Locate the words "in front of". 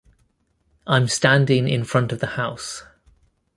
1.67-2.17